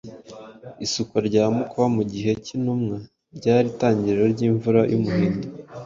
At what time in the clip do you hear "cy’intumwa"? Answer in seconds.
2.43-2.97